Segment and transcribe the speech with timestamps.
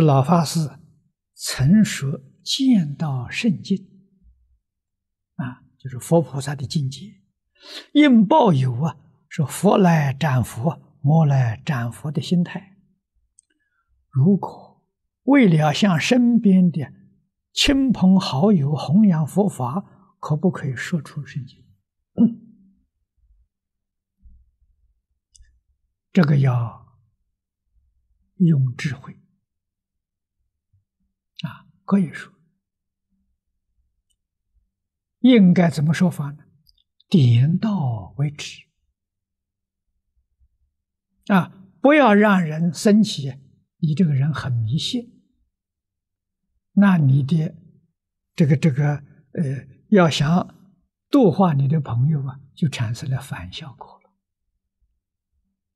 [0.00, 0.78] 老法师
[1.34, 3.90] 曾说见到圣境
[5.34, 7.20] 啊，就是佛菩萨的境界，
[7.92, 8.96] 应抱有啊，
[9.28, 12.78] 说佛来斩佛，魔来斩佛的心态。
[14.08, 14.82] 如果
[15.24, 16.90] 为了向身边的
[17.52, 21.58] 亲朋好友弘扬佛法，可不可以说出圣境？
[26.10, 26.98] 这个要
[28.36, 29.21] 用智慧。
[31.42, 32.32] 啊可以说，
[35.20, 36.44] 应该怎么说法呢？
[37.08, 38.62] 点到为止
[41.26, 41.58] 啊！
[41.82, 43.34] 不要让人生起
[43.78, 45.22] 你这个人很迷信，
[46.72, 47.54] 那你的
[48.34, 48.94] 这个这个
[49.32, 50.54] 呃，要想
[51.10, 54.00] 度化你的朋友啊，就产生了反效果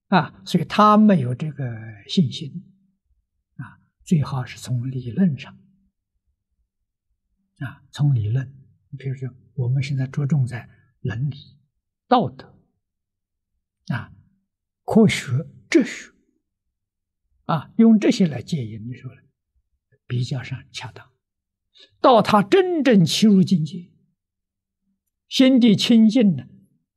[0.08, 0.42] 了啊！
[0.46, 1.64] 所以他没有这个
[2.08, 2.75] 信心，
[4.06, 5.58] 最好是从理论上。
[7.58, 8.54] 啊，从理论，
[8.96, 10.68] 比如说我们现在着重在
[11.00, 11.58] 伦理、
[12.06, 12.56] 道德，
[13.88, 14.12] 啊，
[14.84, 16.12] 科学、哲学，
[17.46, 19.22] 啊，用这些来戒引的时候呢，
[20.06, 21.10] 比较上恰当。
[22.00, 23.90] 到他真正契入境界，
[25.28, 26.44] 心地清净呢，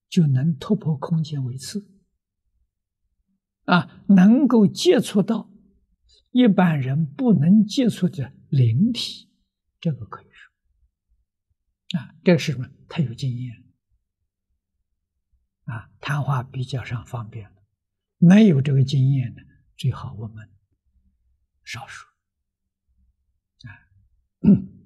[0.07, 1.89] 就能突破空间维次，
[3.63, 5.48] 啊，能够接触到
[6.31, 9.29] 一般人不能接触的灵体，
[9.79, 11.99] 这个可以说。
[11.99, 12.69] 啊，这是什么？
[12.87, 13.63] 他有经验，
[15.63, 17.51] 啊，谈话比较上方便。
[18.17, 19.41] 没有这个经验的，
[19.77, 20.49] 最好我们
[21.63, 22.07] 少说。
[23.67, 23.73] 啊。
[24.41, 24.75] 嗯